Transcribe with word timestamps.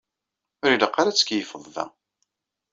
Ur 0.63 0.69
ilaq 0.71 0.95
ara 1.01 1.09
ad 1.11 1.15
tkeyyfeḍ 1.17 1.63
da. 1.73 1.85